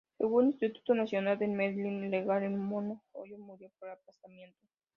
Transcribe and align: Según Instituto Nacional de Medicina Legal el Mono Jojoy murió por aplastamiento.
Según 0.17 0.47
Instituto 0.47 0.95
Nacional 0.95 1.37
de 1.37 1.47
Medicina 1.47 2.07
Legal 2.07 2.41
el 2.41 2.57
Mono 2.57 3.03
Jojoy 3.13 3.37
murió 3.37 3.69
por 3.79 3.87
aplastamiento. 3.89 4.57